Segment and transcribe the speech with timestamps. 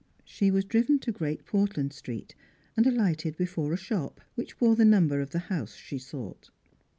[0.25, 2.33] She was driven to Great Portland Street
[2.75, 6.49] and alighted before a shop, which bore the number of the house she sought.